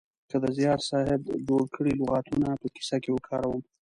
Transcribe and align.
که 0.29 0.35
د 0.43 0.45
زیار 0.57 0.79
صاحب 0.89 1.21
جوړ 1.47 1.63
کړي 1.75 1.91
لغاتونه 2.01 2.47
په 2.61 2.67
کیسه 2.75 2.97
کې 3.03 3.09
وکاروم 3.13 3.59